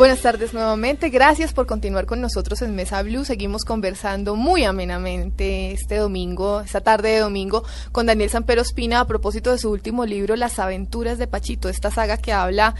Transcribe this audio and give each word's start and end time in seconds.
Buenas 0.00 0.22
tardes 0.22 0.54
nuevamente, 0.54 1.10
gracias 1.10 1.52
por 1.52 1.66
continuar 1.66 2.06
con 2.06 2.22
nosotros 2.22 2.62
en 2.62 2.74
Mesa 2.74 3.02
Blue. 3.02 3.26
Seguimos 3.26 3.66
conversando 3.66 4.34
muy 4.34 4.64
amenamente 4.64 5.72
este 5.72 5.96
domingo, 5.96 6.62
esta 6.62 6.80
tarde 6.80 7.10
de 7.10 7.18
domingo, 7.18 7.64
con 7.92 8.06
Daniel 8.06 8.30
Sampero 8.30 8.62
Espina 8.62 9.00
a 9.00 9.06
propósito 9.06 9.50
de 9.52 9.58
su 9.58 9.70
último 9.70 10.06
libro, 10.06 10.36
Las 10.36 10.58
aventuras 10.58 11.18
de 11.18 11.26
Pachito, 11.26 11.68
esta 11.68 11.90
saga 11.90 12.16
que 12.16 12.32
habla 12.32 12.74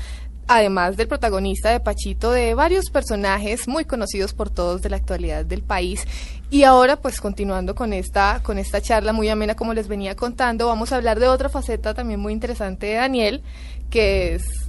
además 0.48 0.96
del 0.96 1.08
protagonista 1.08 1.68
de 1.68 1.80
Pachito, 1.80 2.32
de 2.32 2.54
varios 2.54 2.88
personajes 2.88 3.68
muy 3.68 3.84
conocidos 3.84 4.32
por 4.32 4.48
todos 4.48 4.80
de 4.80 4.88
la 4.88 4.96
actualidad 4.96 5.44
del 5.44 5.62
país. 5.62 6.06
Y 6.50 6.62
ahora, 6.62 7.02
pues 7.02 7.20
continuando 7.20 7.74
con 7.74 7.92
esta, 7.92 8.40
con 8.42 8.56
esta 8.56 8.80
charla 8.80 9.12
muy 9.12 9.28
amena, 9.28 9.56
como 9.56 9.74
les 9.74 9.88
venía 9.88 10.16
contando, 10.16 10.68
vamos 10.68 10.90
a 10.90 10.96
hablar 10.96 11.20
de 11.20 11.28
otra 11.28 11.50
faceta 11.50 11.92
también 11.92 12.18
muy 12.18 12.32
interesante 12.32 12.86
de 12.86 12.94
Daniel, 12.94 13.42
que 13.90 14.36
es 14.36 14.59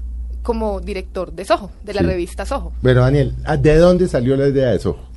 como 0.42 0.80
director 0.80 1.32
de 1.34 1.46
Soho, 1.46 1.72
de 1.84 1.94
la 1.94 2.02
revista 2.02 2.46
Soho. 2.46 2.72
Bueno, 2.82 3.02
Daniel, 3.02 3.36
¿de 3.60 3.76
dónde 3.78 4.08
salió 4.08 4.36
la 4.36 4.48
idea 4.48 4.72
de 4.72 4.80
Soho? 4.80 5.12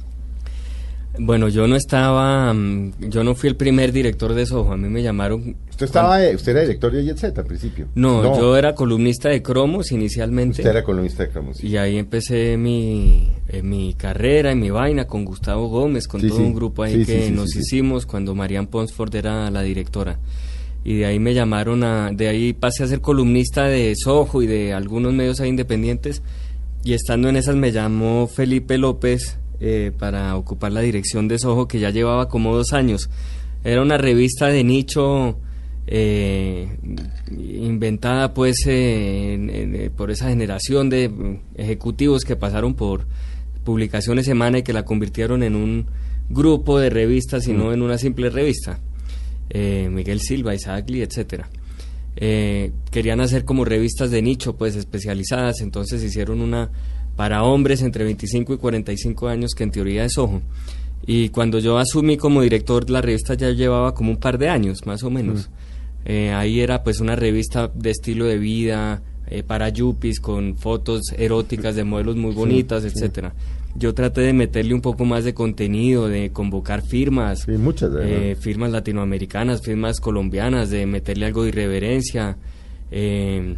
Bueno, 1.17 1.49
yo 1.49 1.69
no 1.69 1.77
estaba, 1.77 2.53
mm, 2.53 3.09
yo 3.09 3.23
no 3.23 3.37
fui 3.37 3.49
el 3.49 3.57
primer 3.57 3.93
director 3.93 4.35
de 4.35 4.47
Soho, 4.47 4.73
a 4.73 4.77
mí 4.77 4.89
me 4.89 5.01
llamaron... 5.01 5.57
¿Usted, 5.71 5.87
estaba, 5.87 6.19
usted 6.35 6.53
era 6.53 6.61
director 6.63 6.93
de 6.93 7.05
Jet 7.05 7.19
Set 7.19 7.39
al 7.39 7.47
principio? 7.47 7.87
No, 7.95 8.37
yo 8.37 8.57
era 8.57 8.75
columnista 8.75 9.29
de 9.29 9.41
Cromos 9.43 9.93
inicialmente. 9.93 10.63
Usted 10.63 10.71
era 10.71 10.83
columnista 10.83 11.25
de 11.25 11.31
Cromos. 11.31 11.63
Y 11.63 11.77
ahí 11.77 11.99
empecé 11.99 12.57
mi, 12.57 13.33
eh, 13.49 13.63
mi 13.63 13.95
carrera 13.95 14.53
y 14.53 14.57
mi 14.57 14.71
vaina 14.71 15.07
con 15.07 15.25
Gustavo 15.25 15.69
Gómez, 15.69 16.09
con 16.09 16.21
todo 16.21 16.39
un 16.39 16.55
grupo 16.55 16.83
ahí 16.83 17.05
que 17.05 17.31
nos 17.31 17.55
hicimos 17.55 18.07
cuando 18.07 18.35
Marianne 18.35 18.69
Ponsford 18.69 19.15
era 19.15 19.51
la 19.51 19.63
directora. 19.63 20.19
Y 20.85 20.99
de 20.99 21.07
ahí 21.07 21.19
me 21.19 21.33
llamaron 21.33 21.83
a, 21.83 22.11
de 22.13 22.29
ahí 22.29 22.53
pasé 22.53 22.85
a 22.85 22.87
ser 22.87 23.01
columnista 23.01 23.65
de 23.67 23.95
Soho 23.97 24.43
y 24.43 24.47
de 24.47 24.75
algunos 24.75 25.13
medios 25.15 25.41
ahí 25.41 25.49
independientes. 25.49 26.23
Y 26.85 26.93
estando 26.93 27.29
en 27.29 27.37
esas 27.37 27.57
me 27.57 27.73
llamó 27.73 28.29
Felipe 28.29 28.77
López, 28.77 29.39
eh, 29.61 29.93
para 29.99 30.37
ocupar 30.37 30.73
la 30.73 30.81
dirección 30.81 31.29
de 31.29 31.39
Soho 31.39 31.69
que 31.69 31.79
ya 31.79 31.91
llevaba 31.91 32.29
como 32.29 32.55
dos 32.55 32.73
años. 32.73 33.09
Era 33.63 33.81
una 33.81 33.97
revista 33.97 34.49
de 34.49 34.65
nicho 34.65 35.39
eh, 35.87 36.69
inventada 37.31 38.35
pues 38.35 38.65
eh, 38.67 39.91
por 39.97 40.11
esa 40.11 40.29
generación 40.29 40.91
de 40.91 41.39
ejecutivos 41.55 42.25
que 42.25 42.37
pasaron 42.37 42.75
por 42.75 43.07
publicaciones 43.65 44.27
semana 44.27 44.59
y 44.59 44.63
que 44.65 44.73
la 44.73 44.85
convirtieron 44.85 45.43
en 45.43 45.55
un 45.55 45.87
grupo 46.29 46.79
de 46.79 46.91
revistas 46.91 47.47
y 47.49 47.53
no 47.53 47.73
en 47.73 47.81
una 47.81 47.97
simple 47.97 48.31
revista. 48.31 48.81
Miguel 49.53 50.21
Silva, 50.21 50.55
Isaac 50.55 50.89
Lee, 50.89 51.03
etcétera. 51.03 51.49
querían 52.17 53.21
hacer 53.21 53.45
como 53.45 53.65
revistas 53.65 54.11
de 54.11 54.23
nicho, 54.23 54.57
pues 54.57 54.77
especializadas, 54.77 55.61
entonces 55.61 56.03
hicieron 56.03 56.41
una 56.41 56.71
para 57.17 57.45
hombres 57.45 57.83
entre 57.83 58.05
25 58.05 58.55
y 58.55 58.57
45 58.57 59.29
años, 59.29 59.53
que 59.55 59.65
en 59.65 59.71
teoría 59.71 60.05
es 60.05 60.19
ojo. 60.19 60.43
Y 61.07 61.29
cuando 61.29 61.59
yo 61.59 61.79
asumí 61.79 62.17
como 62.17 62.43
director, 62.43 62.89
la 62.91 63.01
revista 63.01 63.35
ya 63.35 63.51
llevaba 63.51 63.95
como 63.95 64.11
un 64.11 64.17
par 64.17 64.39
de 64.39 64.49
años, 64.49 64.87
más 64.87 65.03
o 65.03 65.11
menos. 65.11 65.51
Eh, 66.07 66.33
ahí 66.33 66.61
era 66.61 66.83
pues 66.83 67.01
una 67.01 67.15
revista 67.15 67.71
de 67.75 67.91
estilo 67.91 68.25
de 68.25 68.39
vida, 68.39 69.03
eh, 69.29 69.43
para 69.43 69.69
yuppies, 69.69 70.21
con 70.21 70.57
fotos 70.57 71.03
eróticas 71.17 71.77
de 71.77 71.85
modelos 71.85 72.17
muy 72.17 72.33
bonitas, 72.35 72.85
etcétera. 72.85 73.35
Yo 73.77 73.93
traté 73.93 74.21
de 74.21 74.33
meterle 74.33 74.75
un 74.75 74.81
poco 74.81 75.05
más 75.05 75.25
de 75.25 75.35
contenido, 75.35 76.09
de 76.09 76.31
convocar 76.31 76.83
firmas, 76.83 77.49
muchas, 77.49 77.91
eh, 78.01 78.37
firmas 78.39 78.71
latinoamericanas, 78.71 79.63
firmas 79.63 80.01
colombianas, 80.01 80.71
de 80.71 80.87
meterle 80.87 81.27
algo 81.27 81.43
de 81.43 81.49
irreverencia. 81.49 82.37
Eh, 82.91 83.57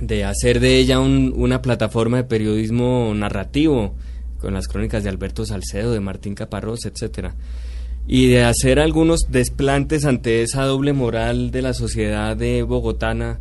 de 0.00 0.24
hacer 0.24 0.60
de 0.60 0.78
ella 0.78 0.98
una 1.00 1.62
plataforma 1.62 2.16
de 2.18 2.24
periodismo 2.24 3.12
narrativo 3.14 3.94
con 4.38 4.54
las 4.54 4.68
crónicas 4.68 5.04
de 5.04 5.08
Alberto 5.08 5.46
Salcedo, 5.46 5.92
de 5.92 6.00
Martín 6.00 6.34
Caparrós, 6.34 6.84
etcétera. 6.84 7.34
Y 8.06 8.28
de 8.28 8.44
hacer 8.44 8.78
algunos 8.78 9.30
desplantes 9.30 10.04
ante 10.04 10.42
esa 10.42 10.64
doble 10.64 10.92
moral 10.92 11.50
de 11.50 11.62
la 11.62 11.72
sociedad 11.72 12.36
de 12.36 12.62
bogotana, 12.62 13.38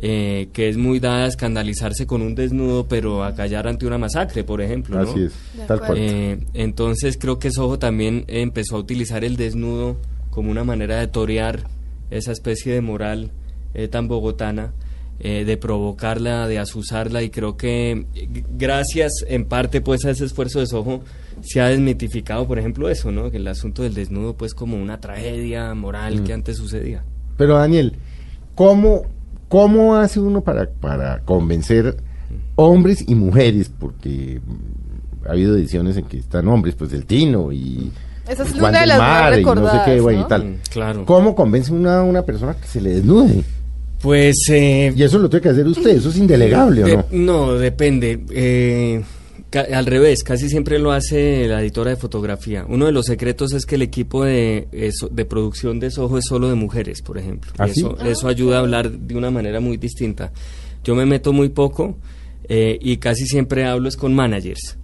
eh, 0.00 0.48
que 0.52 0.68
es 0.68 0.76
muy 0.76 1.00
dada 1.00 1.24
a 1.24 1.28
escandalizarse 1.28 2.06
con 2.06 2.22
un 2.22 2.34
desnudo, 2.34 2.86
pero 2.86 3.24
a 3.24 3.34
callar 3.34 3.66
ante 3.66 3.86
una 3.86 3.98
masacre, 3.98 4.44
por 4.44 4.60
ejemplo. 4.60 5.00
Así 5.00 5.24
es, 5.24 5.32
tal 5.66 5.80
cual. 5.80 5.98
Eh, 5.98 6.38
entonces 6.54 7.18
creo 7.18 7.38
que 7.38 7.50
Sojo 7.50 7.78
también 7.78 8.24
empezó 8.28 8.76
a 8.76 8.78
utilizar 8.78 9.24
el 9.24 9.36
desnudo 9.36 9.96
como 10.30 10.50
una 10.50 10.64
manera 10.64 11.00
de 11.00 11.08
torear 11.08 11.64
esa 12.10 12.32
especie 12.32 12.72
de 12.72 12.80
moral 12.80 13.32
eh, 13.74 13.88
tan 13.88 14.08
bogotana 14.08 14.72
eh, 15.20 15.44
de 15.44 15.56
provocarla, 15.56 16.46
de 16.46 16.60
asusarla 16.60 17.24
y 17.24 17.30
creo 17.30 17.56
que 17.56 18.06
gracias 18.56 19.24
en 19.26 19.46
parte 19.46 19.80
pues 19.80 20.04
a 20.04 20.10
ese 20.10 20.24
esfuerzo 20.24 20.60
de 20.60 20.68
Soho 20.68 21.02
se 21.42 21.60
ha 21.60 21.68
desmitificado 21.68 22.46
por 22.46 22.60
ejemplo 22.60 22.88
eso, 22.88 23.10
¿no? 23.10 23.32
Que 23.32 23.38
el 23.38 23.48
asunto 23.48 23.82
del 23.82 23.94
desnudo 23.94 24.36
pues 24.36 24.54
como 24.54 24.80
una 24.80 25.00
tragedia 25.00 25.74
moral 25.74 26.22
que 26.22 26.30
mm. 26.30 26.34
antes 26.34 26.56
sucedía. 26.56 27.02
Pero 27.36 27.58
Daniel, 27.58 27.94
¿cómo, 28.54 29.06
cómo 29.48 29.96
hace 29.96 30.20
uno 30.20 30.42
para, 30.42 30.68
para 30.68 31.20
convencer 31.20 31.96
hombres 32.56 33.04
y 33.06 33.14
mujeres? 33.14 33.70
Porque 33.76 34.40
ha 35.26 35.32
habido 35.32 35.56
ediciones 35.56 35.96
en 35.96 36.04
que 36.04 36.18
están 36.18 36.48
hombres, 36.48 36.74
pues 36.74 36.90
del 36.90 37.04
Tino 37.04 37.52
y... 37.52 37.92
Esa 38.28 38.42
es 38.42 38.54
una 38.54 38.80
de 38.80 38.86
las 38.86 38.98
más 38.98 39.30
recordadas, 39.30 39.74
no 39.74 39.84
sé 39.84 40.14
qué, 40.14 40.20
y 40.20 40.28
tal. 40.28 40.44
Mm, 40.44 40.56
claro. 40.70 41.06
¿Cómo 41.06 41.34
convence 41.34 41.72
una, 41.72 42.02
una 42.02 42.22
persona 42.22 42.54
que 42.54 42.66
se 42.66 42.80
le 42.80 42.96
desnude? 42.96 43.42
Pues... 44.02 44.36
Eh, 44.50 44.92
y 44.94 45.02
eso 45.02 45.18
lo 45.18 45.30
tiene 45.30 45.42
que 45.42 45.48
hacer 45.48 45.66
usted, 45.66 45.90
eso 45.90 46.10
es 46.10 46.16
indelegable, 46.16 46.84
¿o 46.84 46.88
no? 46.88 47.04
No, 47.10 47.54
depende. 47.54 48.22
Eh, 48.30 49.02
al 49.52 49.86
revés, 49.86 50.22
casi 50.22 50.48
siempre 50.48 50.78
lo 50.78 50.92
hace 50.92 51.46
la 51.48 51.62
editora 51.62 51.90
de 51.90 51.96
fotografía. 51.96 52.66
Uno 52.68 52.86
de 52.86 52.92
los 52.92 53.06
secretos 53.06 53.52
es 53.52 53.64
que 53.64 53.76
el 53.76 53.82
equipo 53.82 54.24
de, 54.24 54.68
de 55.10 55.24
producción 55.24 55.80
de 55.80 55.90
Soho 55.90 56.18
es 56.18 56.24
solo 56.26 56.48
de 56.48 56.54
mujeres, 56.54 57.02
por 57.02 57.18
ejemplo. 57.18 57.52
¿Ah, 57.58 57.66
eso, 57.66 57.96
eso 58.00 58.28
ayuda 58.28 58.56
a 58.56 58.60
hablar 58.60 58.90
de 58.90 59.16
una 59.16 59.30
manera 59.30 59.60
muy 59.60 59.76
distinta. 59.76 60.32
Yo 60.84 60.94
me 60.94 61.06
meto 61.06 61.32
muy 61.32 61.48
poco 61.48 61.96
eh, 62.48 62.78
y 62.80 62.98
casi 62.98 63.26
siempre 63.26 63.64
hablo 63.64 63.88
es 63.88 63.96
con 63.96 64.14
managers 64.14 64.78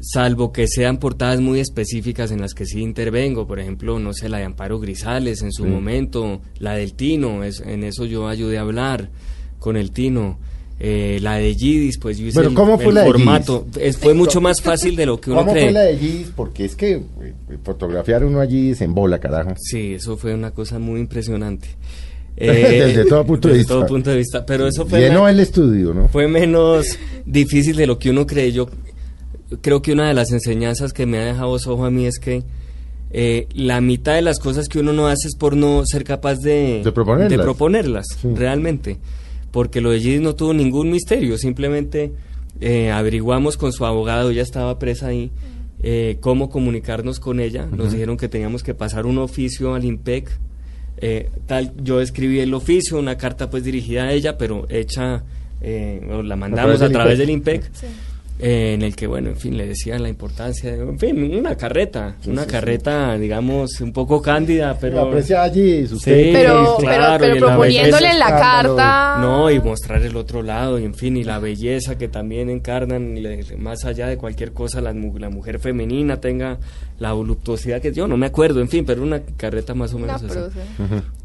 salvo 0.00 0.52
que 0.52 0.68
sean 0.68 0.98
portadas 0.98 1.40
muy 1.40 1.60
específicas 1.60 2.30
en 2.30 2.40
las 2.40 2.54
que 2.54 2.66
sí 2.66 2.80
intervengo, 2.80 3.46
por 3.46 3.58
ejemplo, 3.58 3.98
no 3.98 4.12
sé, 4.12 4.28
la 4.28 4.38
de 4.38 4.44
Amparo 4.44 4.78
Grisales 4.78 5.42
en 5.42 5.52
su 5.52 5.66
momento, 5.66 6.40
la 6.58 6.74
del 6.74 6.94
Tino, 6.94 7.42
es, 7.44 7.60
en 7.60 7.84
eso 7.84 8.04
yo 8.04 8.28
ayudé 8.28 8.58
a 8.58 8.62
hablar 8.62 9.10
con 9.58 9.76
el 9.76 9.90
Tino. 9.90 10.38
Eh, 10.78 11.18
la 11.22 11.36
de 11.36 11.54
Gidis, 11.54 11.98
pues 11.98 12.18
yo 12.18 12.26
hice 12.26 12.40
el, 12.40 12.52
¿cómo 12.52 12.78
fue 12.78 12.92
la 12.92 13.04
formato. 13.04 13.66
fue 13.98 14.12
mucho 14.12 14.42
más 14.42 14.60
fácil 14.60 14.94
de 14.94 15.06
lo 15.06 15.18
que 15.18 15.30
uno 15.30 15.40
¿Cómo 15.40 15.52
cree. 15.52 15.64
fue 15.64 15.72
la 15.72 15.82
de 15.82 15.96
Gidis? 15.96 16.32
Porque 16.36 16.66
es 16.66 16.76
que 16.76 16.92
eh, 16.96 17.34
fotografiar 17.64 18.24
uno 18.24 18.40
a 18.40 18.46
Gidis 18.46 18.82
en 18.82 18.94
bola, 18.94 19.18
carajo. 19.18 19.54
Sí, 19.56 19.94
eso 19.94 20.18
fue 20.18 20.34
una 20.34 20.50
cosa 20.50 20.78
muy 20.78 21.00
impresionante. 21.00 21.68
desde 22.36 23.06
todo 23.06 23.24
punto 23.24 23.48
de 23.48 23.54
desde 23.54 23.62
vista. 23.62 23.74
todo 23.74 23.86
punto 23.86 24.10
de 24.10 24.16
vista. 24.16 24.44
Pero 24.44 24.66
eso 24.66 24.84
fue. 24.84 25.00
Llenó 25.00 25.26
el 25.26 25.40
estudio, 25.40 25.94
¿no? 25.94 26.08
Fue 26.08 26.28
menos 26.28 26.98
difícil 27.24 27.76
de 27.76 27.86
lo 27.86 27.98
que 27.98 28.10
uno 28.10 28.26
cree. 28.26 28.52
Yo 28.52 28.68
creo 29.62 29.80
que 29.80 29.92
una 29.92 30.08
de 30.08 30.14
las 30.14 30.30
enseñanzas 30.32 30.92
que 30.92 31.06
me 31.06 31.18
ha 31.18 31.24
dejado 31.24 31.58
Soho 31.58 31.86
a 31.86 31.90
mí 31.90 32.04
es 32.04 32.18
que 32.18 32.42
eh, 33.10 33.46
la 33.54 33.80
mitad 33.80 34.14
de 34.14 34.22
las 34.22 34.38
cosas 34.38 34.68
que 34.68 34.78
uno 34.78 34.92
no 34.92 35.06
hace 35.06 35.28
es 35.28 35.36
por 35.36 35.56
no 35.56 35.86
ser 35.86 36.04
capaz 36.04 36.36
de, 36.40 36.82
proponerlas, 36.84 38.06
realmente. 38.22 38.98
Porque 39.56 39.80
lo 39.80 39.90
de 39.90 40.00
Gidis 40.00 40.20
no 40.20 40.34
tuvo 40.34 40.52
ningún 40.52 40.90
misterio, 40.90 41.38
simplemente 41.38 42.12
eh, 42.60 42.90
averiguamos 42.90 43.56
con 43.56 43.72
su 43.72 43.86
abogado, 43.86 44.28
ella 44.28 44.42
estaba 44.42 44.78
presa 44.78 45.06
ahí, 45.06 45.30
eh, 45.82 46.18
cómo 46.20 46.50
comunicarnos 46.50 47.20
con 47.20 47.40
ella. 47.40 47.64
Nos 47.64 47.92
dijeron 47.92 48.18
que 48.18 48.28
teníamos 48.28 48.62
que 48.62 48.74
pasar 48.74 49.06
un 49.06 49.16
oficio 49.16 49.74
al 49.74 49.86
IMPEC. 49.86 50.28
tal, 51.46 51.72
yo 51.82 52.02
escribí 52.02 52.40
el 52.40 52.52
oficio, 52.52 52.98
una 52.98 53.16
carta 53.16 53.48
pues 53.48 53.64
dirigida 53.64 54.02
a 54.02 54.12
ella, 54.12 54.36
pero 54.36 54.66
hecha, 54.68 55.24
la 55.62 56.36
mandamos 56.36 56.82
a 56.82 56.90
través 56.90 57.16
del 57.18 57.30
IMPEC. 57.30 57.70
Eh, 58.38 58.74
en 58.74 58.82
el 58.82 58.94
que, 58.94 59.06
bueno, 59.06 59.30
en 59.30 59.36
fin, 59.36 59.56
le 59.56 59.66
decían 59.66 60.02
la 60.02 60.10
importancia 60.10 60.70
de, 60.70 60.82
en 60.82 60.98
fin, 60.98 61.34
una 61.38 61.56
carreta, 61.56 62.16
una 62.26 62.46
carreta, 62.46 63.16
digamos, 63.16 63.80
un 63.80 63.94
poco 63.94 64.20
cándida, 64.20 64.76
pero... 64.78 65.00
aprecia 65.00 65.42
allí, 65.42 65.86
sí, 65.86 66.30
pero, 66.34 66.76
claro, 66.78 67.18
pero, 67.18 67.46
proponiéndole 67.46 68.10
en 68.10 68.18
la, 68.18 68.26
carta... 68.26 69.18
No, 69.22 69.50
y 69.50 69.58
mostrar 69.58 70.02
el 70.02 70.14
otro 70.16 70.42
lado, 70.42 70.78
y 70.78 70.84
en 70.84 70.94
fin, 70.94 71.16
y 71.16 71.24
la 71.24 71.38
belleza 71.38 71.96
que 71.96 72.08
también 72.08 72.50
encarnan, 72.50 73.18
más 73.56 73.86
allá 73.86 74.06
de 74.06 74.18
cualquier 74.18 74.52
cosa, 74.52 74.82
la, 74.82 74.92
la 74.92 75.30
mujer 75.30 75.58
femenina 75.58 76.20
tenga 76.20 76.58
la 76.98 77.14
voluptuosidad 77.14 77.80
que 77.80 77.92
yo 77.94 78.06
no 78.06 78.18
me 78.18 78.26
acuerdo, 78.26 78.60
en 78.60 78.68
fin, 78.68 78.84
pero 78.84 79.02
una 79.02 79.22
carreta 79.38 79.72
más 79.72 79.94
o 79.94 79.98
menos 79.98 80.22
así. 80.22 80.38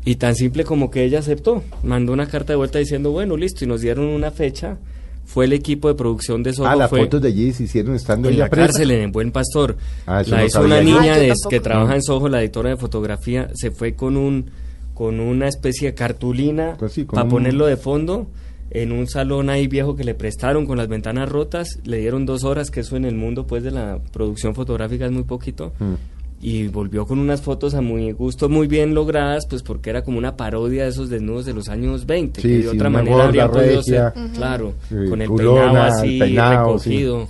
Y 0.05 0.15
tan 0.15 0.35
simple 0.35 0.63
como 0.63 0.89
que 0.89 1.03
ella 1.03 1.19
aceptó, 1.19 1.61
mandó 1.83 2.13
una 2.13 2.27
carta 2.27 2.53
de 2.53 2.57
vuelta 2.57 2.79
diciendo, 2.79 3.11
bueno, 3.11 3.35
listo, 3.35 3.65
y 3.65 3.67
nos 3.67 3.81
dieron 3.81 4.05
una 4.05 4.31
fecha 4.31 4.77
fue 5.25 5.45
el 5.45 5.53
equipo 5.53 5.87
de 5.87 5.95
producción 5.95 6.43
de 6.43 6.53
Soho. 6.53 6.67
Ah, 6.67 6.75
las 6.75 6.89
fotos 6.89 7.21
de 7.21 7.29
allí 7.29 7.53
se 7.53 7.63
hicieron 7.63 7.95
estando 7.95 8.29
en 8.29 8.37
la 8.39 8.49
cárcel, 8.49 8.91
en 8.91 9.11
Buen 9.11 9.31
Pastor. 9.31 9.77
Ah, 10.05 10.23
la 10.25 10.45
hizo 10.45 10.61
una 10.61 10.81
niña 10.81 11.15
que 11.49 11.59
trabaja 11.59 11.95
en 11.95 12.03
Soho, 12.03 12.27
la 12.27 12.41
editora 12.41 12.71
de 12.71 12.77
fotografía, 12.77 13.49
se 13.53 13.71
fue 13.71 13.95
con 13.95 14.17
un 14.17 14.51
con 14.93 15.19
una 15.19 15.47
especie 15.47 15.87
de 15.87 15.95
cartulina 15.95 16.75
pues 16.77 16.99
para 17.11 17.27
ponerlo 17.27 17.65
de 17.65 17.77
fondo. 17.77 18.27
en 18.69 18.91
un 18.91 19.07
salón 19.07 19.49
ahí 19.49 19.67
viejo 19.67 19.95
que 19.95 20.03
le 20.03 20.13
prestaron 20.13 20.65
con 20.65 20.77
las 20.77 20.87
ventanas 20.87 21.27
rotas, 21.27 21.79
le 21.83 21.97
dieron 21.97 22.25
dos 22.25 22.43
horas, 22.43 22.69
que 22.69 22.81
eso 22.81 22.95
en 22.95 23.05
el 23.05 23.15
mundo 23.15 23.47
pues 23.47 23.63
de 23.63 23.71
la 23.71 23.99
producción 24.11 24.53
fotográfica 24.53 25.05
es 25.05 25.11
muy 25.11 25.23
poquito, 25.23 25.73
mm. 25.79 25.93
Y 26.41 26.67
volvió 26.67 27.05
con 27.05 27.19
unas 27.19 27.41
fotos 27.41 27.75
a 27.75 27.81
muy 27.81 28.11
gusto, 28.13 28.49
muy 28.49 28.67
bien 28.67 28.95
logradas, 28.95 29.45
pues 29.45 29.61
porque 29.61 29.91
era 29.91 30.03
como 30.03 30.17
una 30.17 30.35
parodia 30.35 30.83
de 30.83 30.89
esos 30.89 31.09
desnudos 31.09 31.45
de 31.45 31.53
los 31.53 31.69
años 31.69 32.05
20, 32.05 32.41
que 32.41 32.47
de 32.47 32.69
otra 32.69 32.89
manera 32.89 33.25
habría 33.25 33.49
podido 33.49 33.83
ser, 33.83 34.11
claro, 34.33 34.73
con 34.89 35.21
el 35.21 35.29
peinado 35.29 35.81
así 35.81 36.19
recogido. 36.19 37.27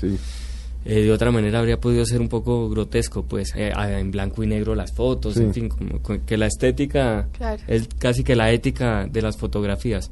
Eh, 0.84 1.04
de 1.04 1.12
otra 1.12 1.30
manera 1.30 1.60
habría 1.60 1.80
podido 1.80 2.04
ser 2.06 2.22
un 2.22 2.30
poco 2.30 2.68
grotesco, 2.68 3.24
pues, 3.24 3.54
eh, 3.56 3.72
en 3.76 4.10
blanco 4.10 4.44
y 4.44 4.48
negro 4.48 4.74
las 4.74 4.92
fotos, 4.92 5.38
en 5.38 5.54
fin, 5.54 5.70
como, 5.70 6.00
que 6.26 6.38
la 6.38 6.48
estética 6.48 7.28
es 7.68 7.88
casi 8.00 8.24
que 8.24 8.36
la 8.36 8.52
ética 8.52 9.08
de 9.12 9.22
las 9.22 9.38
fotografías. 9.38 10.10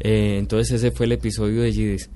Eh, 0.00 0.38
entonces 0.38 0.72
ese 0.72 0.90
fue 0.90 1.06
el 1.06 1.12
episodio 1.12 1.62
de 1.62 1.72
Gidis. 1.72 2.10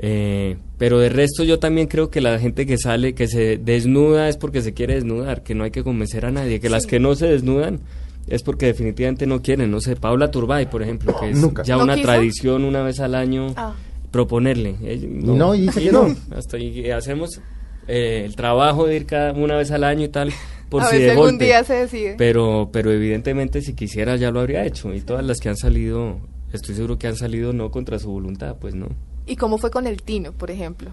Eh, 0.00 0.56
pero 0.78 1.00
de 1.00 1.08
resto 1.08 1.42
yo 1.42 1.58
también 1.58 1.88
creo 1.88 2.08
que 2.08 2.20
la 2.20 2.38
gente 2.38 2.66
que 2.66 2.78
sale, 2.78 3.14
que 3.14 3.26
se 3.26 3.58
desnuda 3.58 4.28
es 4.28 4.36
porque 4.36 4.62
se 4.62 4.72
quiere 4.72 4.94
desnudar, 4.94 5.42
que 5.42 5.54
no 5.54 5.64
hay 5.64 5.72
que 5.72 5.82
convencer 5.82 6.24
a 6.24 6.30
nadie, 6.30 6.60
que 6.60 6.70
las 6.70 6.86
que 6.86 7.00
no 7.00 7.16
se 7.16 7.26
desnudan 7.26 7.80
es 8.28 8.42
porque 8.42 8.66
definitivamente 8.66 9.26
no 9.26 9.42
quieren, 9.42 9.70
no 9.70 9.80
sé, 9.80 9.96
Paula 9.96 10.30
Turbay, 10.30 10.70
por 10.70 10.82
ejemplo, 10.82 11.18
que 11.18 11.30
es 11.30 11.38
ya 11.64 11.78
una 11.78 12.00
tradición 12.00 12.64
una 12.64 12.82
vez 12.82 13.00
al 13.00 13.14
año 13.14 13.54
ah. 13.56 13.74
proponerle. 14.10 14.76
no, 15.08 15.54
y 15.54 15.62
dice 15.62 15.82
que 15.82 15.92
no. 15.92 16.14
Hasta 16.30 16.58
ahí 16.58 16.90
hacemos 16.90 17.40
eh, 17.88 18.22
el 18.24 18.36
trabajo 18.36 18.86
de 18.86 18.96
ir 18.96 19.06
cada 19.06 19.32
una 19.32 19.56
vez 19.56 19.70
al 19.70 19.82
año 19.82 20.04
y 20.04 20.08
tal, 20.08 20.30
por 20.68 20.84
si 20.84 20.98
de 20.98 21.12
algún 21.12 21.38
día 21.38 21.64
se 21.64 21.74
decide. 21.74 22.14
Pero, 22.18 22.68
pero 22.72 22.92
evidentemente 22.92 23.62
si 23.62 23.74
quisiera 23.74 24.14
ya 24.16 24.30
lo 24.30 24.40
habría 24.40 24.64
hecho 24.64 24.94
y 24.94 25.00
todas 25.00 25.24
las 25.24 25.38
que 25.40 25.48
han 25.48 25.56
salido 25.56 26.20
estoy 26.52 26.74
seguro 26.74 26.98
que 26.98 27.06
han 27.06 27.16
salido 27.16 27.52
no 27.52 27.70
contra 27.70 27.98
su 27.98 28.10
voluntad, 28.10 28.56
pues 28.60 28.74
no. 28.74 28.88
¿Y 29.28 29.36
cómo 29.36 29.58
fue 29.58 29.70
con 29.70 29.86
el 29.86 30.02
Tino, 30.02 30.32
por 30.32 30.50
ejemplo? 30.50 30.90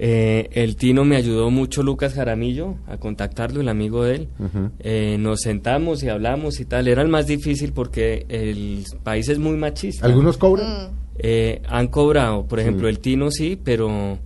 Eh, 0.00 0.48
el 0.52 0.76
Tino 0.76 1.04
me 1.04 1.16
ayudó 1.16 1.50
mucho 1.50 1.82
Lucas 1.82 2.14
Jaramillo 2.14 2.76
a 2.86 2.98
contactarlo, 2.98 3.60
el 3.60 3.68
amigo 3.68 4.04
de 4.04 4.14
él. 4.14 4.28
Eh, 4.78 5.16
nos 5.18 5.40
sentamos 5.40 6.04
y 6.04 6.08
hablamos 6.08 6.60
y 6.60 6.64
tal. 6.64 6.86
Era 6.86 7.02
el 7.02 7.08
más 7.08 7.26
difícil 7.26 7.72
porque 7.72 8.24
el 8.28 8.84
país 9.02 9.28
es 9.28 9.40
muy 9.40 9.56
machista. 9.56 10.06
¿Algunos 10.06 10.38
cobran? 10.38 10.68
Mm. 10.68 10.96
Eh, 11.18 11.62
han 11.68 11.88
cobrado, 11.88 12.46
por 12.46 12.60
ejemplo, 12.60 12.88
el 12.88 13.00
Tino 13.00 13.32
sí, 13.32 13.60
pero 13.62 14.18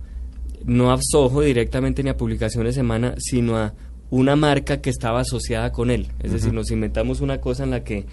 no 0.63 0.91
a 0.91 0.99
Soho 1.01 1.41
directamente 1.41 2.03
ni 2.03 2.09
a 2.09 2.17
Publicaciones 2.17 2.75
Semana, 2.75 3.15
sino 3.17 3.57
a 3.57 3.73
una 4.11 4.35
marca 4.35 4.79
que 4.79 4.91
estaba 4.91 5.21
asociada 5.21 5.71
con 5.71 5.89
él. 5.89 6.07
Es 6.21 6.33
decir, 6.33 6.53
nos 6.53 6.69
inventamos 6.69 7.19
una 7.19 7.41
cosa 7.41 7.63
en 7.63 7.71
la 7.71 7.83
que 7.83 8.05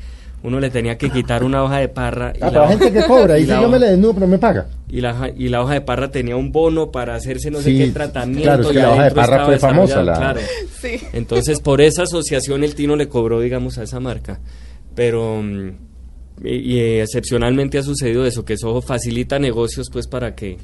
uno 0.42 0.58
le 0.58 0.70
tenía 0.70 0.96
que 0.96 1.10
quitar 1.10 1.44
una 1.44 1.62
hoja 1.62 1.78
de 1.78 1.88
parra. 1.88 2.32
Y 2.34 2.42
ah, 2.42 2.50
la, 2.50 2.68
gente 2.68 2.92
que 2.92 3.02
cobra, 3.04 3.38
y, 3.38 3.42
si 3.42 3.50
yo 3.50 3.68
me 3.68 3.78
le 3.78 3.90
desnudo, 3.90 4.14
pero 4.14 4.26
me 4.26 4.38
paga. 4.38 4.66
Y 4.88 5.00
la, 5.00 5.30
y 5.36 5.48
la 5.48 5.62
hoja 5.62 5.74
de 5.74 5.80
parra 5.82 6.10
tenía 6.10 6.36
un 6.36 6.50
bono 6.50 6.90
para 6.90 7.14
hacerse 7.14 7.50
no 7.50 7.60
sé 7.60 7.76
qué 7.76 7.88
tratamiento. 7.88 8.44
Claro, 8.44 8.62
es 8.62 8.68
que 8.68 8.78
la 8.78 8.92
hoja 8.92 9.04
de 9.04 9.10
parra 9.10 9.46
fue 9.46 9.58
famosa. 9.58 10.02
Claro. 10.02 10.40
Sí. 10.80 10.98
Entonces, 11.12 11.60
por 11.60 11.80
esa 11.80 12.04
asociación, 12.04 12.64
el 12.64 12.74
Tino 12.74 12.96
le 12.96 13.08
cobró, 13.08 13.40
digamos, 13.40 13.76
a 13.78 13.82
esa 13.82 14.00
marca. 14.00 14.40
Pero, 14.94 15.42
mm, 15.42 15.72
y, 16.44 16.78
excepcionalmente 16.78 17.78
ha 17.78 17.82
sucedido 17.82 18.24
eso, 18.24 18.44
que 18.44 18.54
eso 18.54 18.80
facilita 18.80 19.38
negocios, 19.38 19.88
pues, 19.92 20.06
para 20.06 20.34
que 20.34 20.56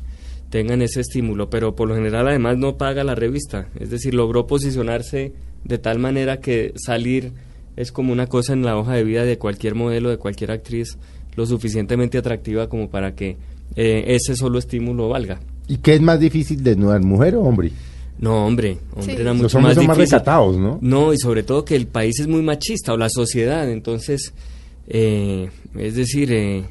tengan 0.49 0.81
ese 0.81 1.01
estímulo. 1.01 1.51
Pero 1.51 1.77
por 1.77 1.87
lo 1.87 1.95
general, 1.95 2.29
además, 2.29 2.57
no 2.57 2.79
paga 2.79 3.05
la 3.05 3.15
revista. 3.15 3.69
Es 3.79 3.91
decir, 3.91 4.15
logró 4.15 4.47
posicionarse 4.47 5.35
de 5.65 5.79
tal 5.79 5.99
manera 5.99 6.41
que 6.41 6.73
salir 6.77 7.33
es 7.77 7.93
como 7.93 8.13
una 8.13 8.27
cosa 8.27 8.55
en 8.55 8.63
la 8.63 8.77
hoja 8.77 8.95
de 8.95 9.05
vida 9.05 9.25
de 9.25 9.39
cualquier 9.39 9.75
modelo, 9.75 10.11
de 10.11 10.17
cualquier 10.17 10.51
actriz, 10.51 10.97
lo 11.37 11.47
suficientemente 11.47 12.19
atractiva 12.19 12.69
como 12.69 12.89
para 12.89 13.15
que 13.15 13.37
eh, 13.77 14.05
ese 14.09 14.35
solo 14.35 14.59
estímulo 14.59 15.09
valga. 15.09 15.41
¿Y 15.69 15.79
qué 15.79 15.95
es 15.95 16.01
más 16.01 16.19
difícil, 16.19 16.63
desnudar, 16.63 17.03
mujer 17.03 17.37
o 17.37 17.43
hombre? 17.43 17.71
No, 18.19 18.47
hombre, 18.47 18.79
hombre 18.95 19.21
era 19.21 19.33
mucho 19.35 19.43
Los 19.43 19.55
hombres 19.57 19.77
más 19.77 19.85
son 19.85 19.87
más 19.89 19.99
recatados, 19.99 20.57
¿no? 20.57 20.79
No, 20.81 21.13
y 21.13 21.19
sobre 21.19 21.43
todo 21.43 21.65
que 21.65 21.77
el 21.77 21.87
país 21.87 22.19
es 22.19 22.27
muy 22.27 22.41
machista, 22.41 22.95
o 22.95 22.97
la 22.97 23.11
sociedad, 23.11 23.71
entonces, 23.71 24.33
eh, 24.89 25.51
es 25.77 25.97
decir, 25.97 26.33
eh, 26.33 26.65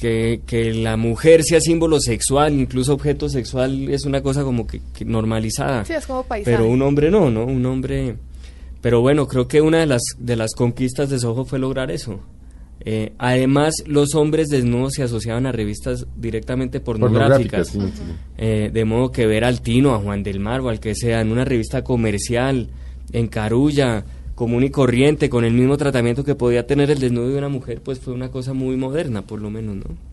que, 0.00 0.40
que, 0.46 0.74
la 0.74 0.96
mujer 0.96 1.42
sea 1.44 1.60
símbolo 1.60 2.00
sexual, 2.00 2.54
incluso 2.54 2.94
objeto 2.94 3.28
sexual, 3.28 3.90
es 3.90 4.06
una 4.06 4.22
cosa 4.22 4.44
como 4.44 4.66
que, 4.66 4.80
normalizada. 5.04 5.84
Sí, 5.84 5.92
es 5.92 6.06
como 6.06 6.24
Pero 6.44 6.66
un 6.66 6.80
hombre 6.80 7.10
no, 7.10 7.30
¿no? 7.30 7.44
Un 7.44 7.66
hombre 7.66 8.16
pero 8.80 9.00
bueno, 9.00 9.26
creo 9.26 9.46
que 9.46 9.60
una 9.60 9.78
de 9.78 9.86
las, 9.86 10.02
de 10.18 10.36
las 10.36 10.54
conquistas 10.54 11.10
de 11.10 11.18
Soho 11.18 11.44
fue 11.44 11.58
lograr 11.58 11.90
eso. 11.90 12.20
Eh, 12.82 13.12
además, 13.18 13.74
los 13.86 14.14
hombres 14.14 14.48
desnudos 14.48 14.94
se 14.94 15.02
asociaban 15.02 15.46
a 15.46 15.52
revistas 15.52 16.06
directamente 16.16 16.80
pornográficas. 16.80 17.76
Eh, 18.38 18.70
de 18.72 18.84
modo 18.84 19.12
que 19.12 19.26
ver 19.26 19.44
al 19.44 19.60
Tino, 19.60 19.94
a 19.94 19.98
Juan 19.98 20.22
del 20.22 20.40
Mar 20.40 20.60
o 20.60 20.70
al 20.70 20.80
que 20.80 20.94
sea 20.94 21.20
en 21.20 21.30
una 21.30 21.44
revista 21.44 21.84
comercial, 21.84 22.70
en 23.12 23.28
Carulla, 23.28 24.04
común 24.34 24.64
y 24.64 24.70
corriente, 24.70 25.28
con 25.28 25.44
el 25.44 25.52
mismo 25.52 25.76
tratamiento 25.76 26.24
que 26.24 26.34
podía 26.34 26.66
tener 26.66 26.90
el 26.90 27.00
desnudo 27.00 27.28
de 27.28 27.36
una 27.36 27.50
mujer, 27.50 27.82
pues 27.82 28.00
fue 28.00 28.14
una 28.14 28.30
cosa 28.30 28.54
muy 28.54 28.76
moderna, 28.76 29.22
por 29.22 29.42
lo 29.42 29.50
menos, 29.50 29.76
¿no? 29.76 30.09